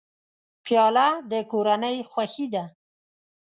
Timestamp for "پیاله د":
0.65-1.33